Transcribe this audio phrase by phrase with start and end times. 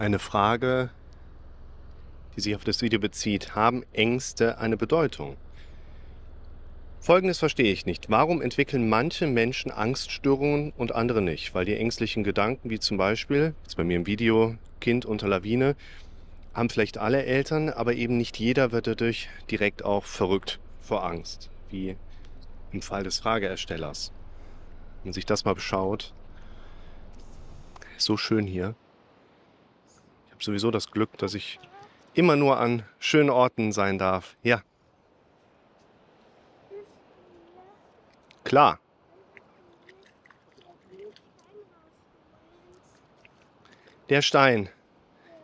[0.00, 0.88] eine Frage,
[2.34, 3.54] die sich auf das Video bezieht.
[3.54, 5.36] Haben Ängste eine Bedeutung?
[7.00, 8.08] Folgendes verstehe ich nicht.
[8.08, 11.54] Warum entwickeln manche Menschen Angststörungen und andere nicht?
[11.54, 15.76] Weil die ängstlichen Gedanken, wie zum Beispiel, jetzt bei mir im Video, Kind unter Lawine,
[16.54, 21.50] haben vielleicht alle Eltern, aber eben nicht jeder wird dadurch direkt auch verrückt vor Angst,
[21.68, 21.96] wie
[22.72, 24.12] im Fall des Frageerstellers.
[25.02, 26.14] Wenn man sich das mal beschaut,
[27.98, 28.74] so schön hier.
[30.40, 31.60] Habe sowieso das Glück, dass ich
[32.14, 34.38] immer nur an schönen Orten sein darf.
[34.42, 34.62] Ja.
[38.42, 38.78] Klar.
[44.08, 44.70] Der Stein.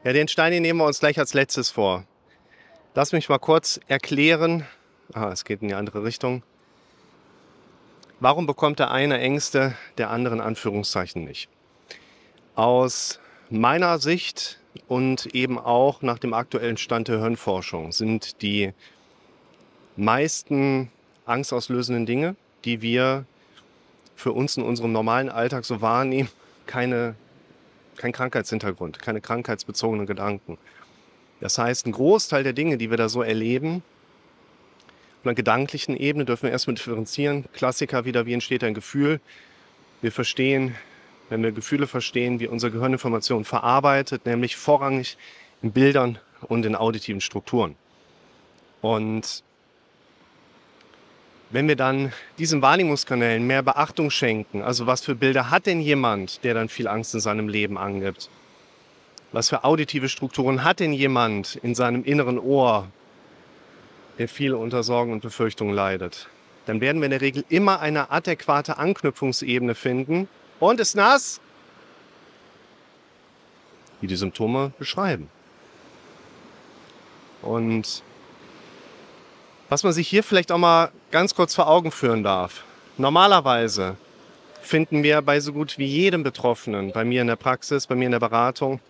[0.03, 2.05] Ja, den Stein den nehmen wir uns gleich als letztes vor.
[2.95, 4.67] Lass mich mal kurz erklären.
[5.13, 6.43] Ah, es geht in die andere Richtung.
[8.19, 11.51] Warum bekommt der eine Ängste, der andere in Anführungszeichen nicht?
[12.55, 13.21] Aus
[13.51, 14.59] meiner Sicht
[14.89, 18.73] und eben auch nach dem aktuellen Stand der Hirnforschung sind die
[19.97, 20.91] meisten
[21.25, 23.25] angstauslösenden Dinge, die wir
[24.15, 26.29] für uns in unserem normalen Alltag so wahrnehmen,
[26.67, 27.15] keine,
[27.97, 30.59] kein Krankheitshintergrund, keine krankheitsbezogenen Gedanken.
[31.41, 33.83] Das heißt, ein Großteil der Dinge, die wir da so erleben,
[35.21, 37.45] auf einer gedanklichen Ebene dürfen wir erstmal differenzieren.
[37.53, 39.21] Klassiker wieder, wie entsteht ein Gefühl?
[40.01, 40.77] Wir verstehen
[41.29, 45.17] wenn wir Gefühle verstehen, wie unser Gehirn Informationen verarbeitet, nämlich vorrangig
[45.63, 47.75] in Bildern und in auditiven Strukturen.
[48.81, 49.43] Und
[51.51, 56.43] wenn wir dann diesen Wahrnehmungskanälen mehr Beachtung schenken, also was für Bilder hat denn jemand,
[56.45, 58.29] der dann viel Angst in seinem Leben angibt?
[59.33, 62.89] Was für auditive Strukturen hat denn jemand in seinem inneren Ohr,
[64.19, 66.29] der viel unter Sorgen und Befürchtungen leidet?
[66.67, 70.29] Dann werden wir in der Regel immer eine adäquate Anknüpfungsebene finden,
[70.61, 71.41] und ist nass?
[74.03, 75.29] Die die Symptome beschreiben.
[77.43, 78.03] Und
[79.69, 82.63] was man sich hier vielleicht auch mal ganz kurz vor Augen führen darf.
[82.99, 83.97] Normalerweise
[84.63, 88.07] finden wir bei so gut wie jedem Betroffenen, bei mir in der Praxis, bei mir
[88.07, 88.81] in der Beratung,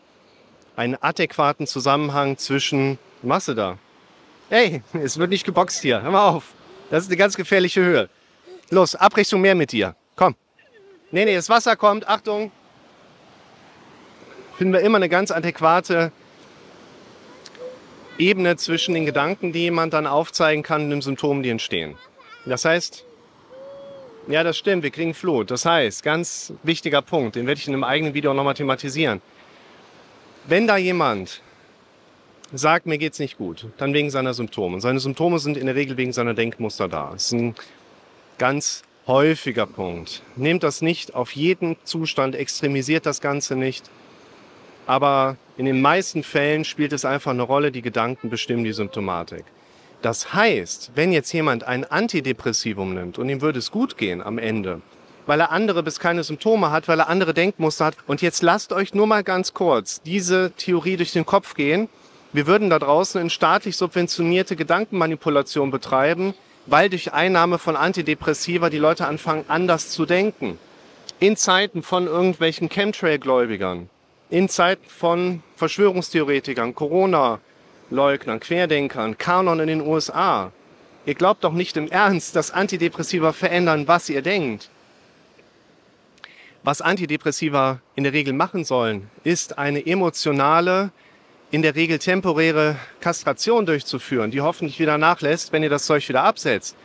[0.77, 3.78] einen adäquaten Zusammenhang zwischen Masse da.
[4.48, 6.03] Hey, es wird nicht geboxt hier.
[6.03, 6.54] Hör mal auf.
[6.91, 8.09] Das ist eine ganz gefährliche Höhe.
[8.71, 9.97] Los, Abrichtung mehr mit dir.
[10.15, 10.37] Komm.
[11.11, 12.09] Nee, nee, das Wasser kommt.
[12.09, 12.50] Achtung.
[14.56, 16.11] Finden wir immer eine ganz adäquate
[18.19, 21.97] Ebene zwischen den Gedanken, die jemand dann aufzeigen kann und den Symptomen, die entstehen.
[22.47, 23.05] Das heißt,
[24.28, 25.50] ja, das stimmt, wir kriegen Flut.
[25.50, 29.21] Das heißt, ganz wichtiger Punkt, den werde ich in einem eigenen Video nochmal thematisieren.
[30.47, 31.43] Wenn da jemand
[32.53, 34.77] sagt, mir geht's nicht gut, dann wegen seiner Symptome.
[34.77, 37.11] Und seine Symptome sind in der Regel wegen seiner Denkmuster da.
[37.12, 37.55] Das ist ein
[38.39, 40.22] ganz häufiger Punkt.
[40.34, 43.89] Nehmt das nicht auf jeden Zustand, extremisiert das Ganze nicht.
[44.87, 49.45] Aber in den meisten Fällen spielt es einfach eine Rolle, die Gedanken bestimmen die Symptomatik.
[50.03, 54.39] Das heißt, wenn jetzt jemand ein Antidepressivum nimmt und ihm würde es gut gehen am
[54.39, 54.81] Ende,
[55.27, 57.97] weil er andere bis keine Symptome hat, weil er andere Denkmuster hat.
[58.06, 61.89] Und jetzt lasst euch nur mal ganz kurz diese Theorie durch den Kopf gehen.
[62.33, 66.34] Wir würden da draußen in staatlich subventionierte Gedankenmanipulation betreiben,
[66.66, 70.59] weil durch Einnahme von Antidepressiva die Leute anfangen anders zu denken.
[71.19, 73.88] In Zeiten von irgendwelchen Chemtrail-Gläubigern,
[74.28, 80.53] in Zeiten von Verschwörungstheoretikern, Corona-Leugnern, Querdenkern, Kanon in den USA.
[81.06, 84.69] Ihr glaubt doch nicht im Ernst, dass Antidepressiva verändern, was ihr denkt.
[86.65, 90.91] Was Antidepressiva in der Regel machen sollen, ist eine emotionale
[91.51, 96.25] in der Regel temporäre Kastration durchzuführen, die hoffentlich wieder nachlässt, wenn ihr das Zeug wieder
[96.25, 96.77] absetzt.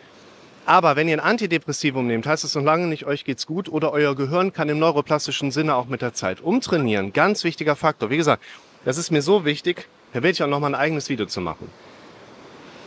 [0.65, 3.91] Aber wenn ihr ein Antidepressivum nehmt, heißt es noch lange nicht, euch geht's gut oder
[3.91, 7.13] euer Gehirn kann im neuroplastischen Sinne auch mit der Zeit umtrainieren.
[7.13, 8.11] Ganz wichtiger Faktor.
[8.11, 8.43] Wie gesagt,
[8.85, 11.41] das ist mir so wichtig, da werde ich auch noch mal ein eigenes Video zu
[11.41, 11.69] machen.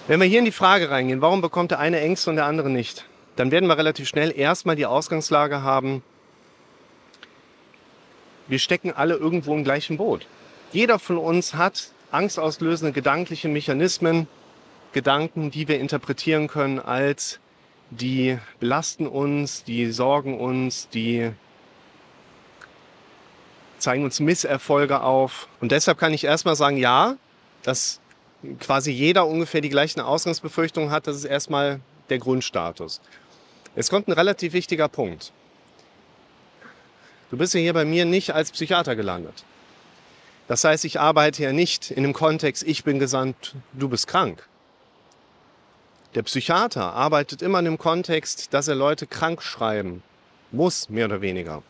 [0.06, 2.70] Wenn wir hier in die Frage reingehen, warum bekommt der eine Ängste und der andere
[2.70, 3.06] nicht,
[3.36, 6.02] dann werden wir relativ schnell erstmal die Ausgangslage haben,
[8.46, 10.26] wir stecken alle irgendwo im gleichen Boot.
[10.74, 14.26] Jeder von uns hat angstauslösende gedankliche Mechanismen,
[14.92, 17.38] Gedanken, die wir interpretieren können als
[17.90, 21.30] die belasten uns, die sorgen uns, die
[23.78, 25.46] zeigen uns Misserfolge auf.
[25.60, 27.18] Und deshalb kann ich erstmal sagen, ja,
[27.62, 28.00] dass
[28.58, 31.78] quasi jeder ungefähr die gleichen Ausgangsbefürchtungen hat, das ist erstmal
[32.10, 33.00] der Grundstatus.
[33.76, 35.32] Es kommt ein relativ wichtiger Punkt.
[37.30, 39.44] Du bist ja hier bei mir nicht als Psychiater gelandet.
[40.48, 44.46] Das heißt, ich arbeite ja nicht in dem Kontext, ich bin gesandt, du bist krank.
[46.14, 50.02] Der Psychiater arbeitet immer in dem Kontext, dass er Leute krank schreiben
[50.52, 51.62] muss, mehr oder weniger.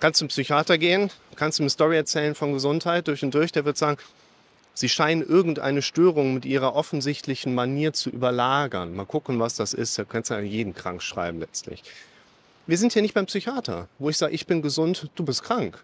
[0.00, 3.64] Kannst zum Psychiater gehen, kannst ihm eine Story erzählen von Gesundheit durch und durch, der
[3.64, 3.96] wird sagen,
[4.76, 8.96] Sie scheinen irgendeine Störung mit ihrer offensichtlichen Manier zu überlagern.
[8.96, 9.96] Mal gucken, was das ist.
[9.96, 11.84] Da kannst du ja jeden krank schreiben letztlich.
[12.66, 15.78] Wir sind hier nicht beim Psychiater, wo ich sage, ich bin gesund, du bist krank.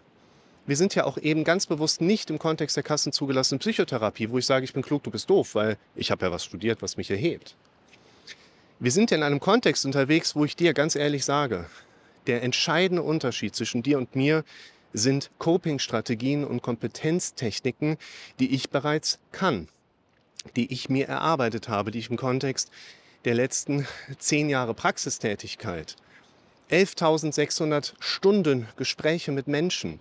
[0.67, 4.45] Wir sind ja auch eben ganz bewusst nicht im Kontext der kassenzugelassenen Psychotherapie, wo ich
[4.45, 7.09] sage, ich bin klug, du bist doof, weil ich habe ja was studiert, was mich
[7.09, 7.55] erhebt.
[8.79, 11.65] Wir sind ja in einem Kontext unterwegs, wo ich dir ganz ehrlich sage,
[12.27, 14.43] der entscheidende Unterschied zwischen dir und mir
[14.93, 17.97] sind Coping-Strategien und Kompetenztechniken,
[18.39, 19.67] die ich bereits kann,
[20.55, 22.71] die ich mir erarbeitet habe, die ich im Kontext
[23.25, 23.87] der letzten
[24.19, 25.95] zehn Jahre Praxistätigkeit,
[26.71, 29.99] 11.600 Stunden Gespräche mit Menschen,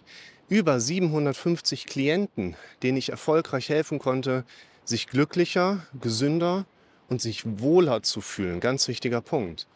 [0.50, 4.44] über 750 Klienten, denen ich erfolgreich helfen konnte,
[4.85, 6.67] sich glücklicher, gesünder
[7.08, 8.61] und sich wohler zu fühlen.
[8.61, 9.67] Ganz wichtiger Punkt.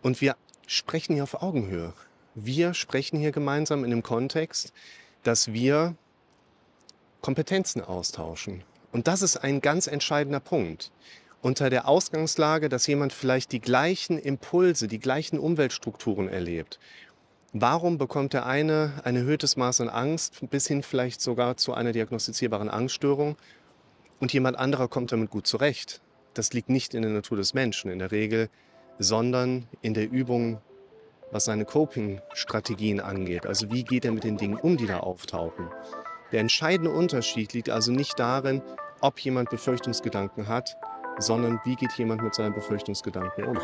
[0.00, 1.92] Und wir sprechen hier auf Augenhöhe
[2.34, 4.72] wir sprechen hier gemeinsam in dem Kontext,
[5.22, 5.96] dass wir
[7.20, 8.62] Kompetenzen austauschen.
[8.92, 10.90] Und das ist ein ganz entscheidender Punkt.
[11.42, 16.78] Unter der Ausgangslage, dass jemand vielleicht die gleichen Impulse, die gleichen Umweltstrukturen erlebt.
[17.52, 21.90] Warum bekommt der eine ein erhöhtes Maß an Angst, bis hin vielleicht sogar zu einer
[21.90, 23.36] diagnostizierbaren Angststörung
[24.20, 26.00] und jemand anderer kommt damit gut zurecht?
[26.34, 28.48] Das liegt nicht in der Natur des Menschen in der Regel,
[29.00, 30.60] sondern in der Übung
[31.32, 33.46] was seine Coping-Strategien angeht.
[33.46, 35.68] Also wie geht er mit den Dingen um, die da auftauchen.
[36.32, 38.62] Der entscheidende Unterschied liegt also nicht darin,
[39.00, 40.76] ob jemand Befürchtungsgedanken hat,
[41.18, 43.58] sondern wie geht jemand mit seinen Befürchtungsgedanken um.